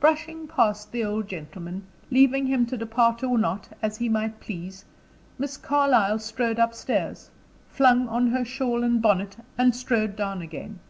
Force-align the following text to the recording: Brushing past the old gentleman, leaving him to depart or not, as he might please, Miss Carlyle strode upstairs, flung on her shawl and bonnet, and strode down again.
Brushing 0.00 0.48
past 0.48 0.90
the 0.90 1.04
old 1.04 1.28
gentleman, 1.28 1.86
leaving 2.10 2.48
him 2.48 2.66
to 2.66 2.76
depart 2.76 3.22
or 3.22 3.38
not, 3.38 3.68
as 3.80 3.96
he 3.98 4.08
might 4.08 4.40
please, 4.40 4.84
Miss 5.38 5.56
Carlyle 5.56 6.18
strode 6.18 6.58
upstairs, 6.58 7.30
flung 7.68 8.08
on 8.08 8.26
her 8.32 8.44
shawl 8.44 8.82
and 8.82 9.00
bonnet, 9.00 9.36
and 9.56 9.76
strode 9.76 10.16
down 10.16 10.42
again. 10.42 10.80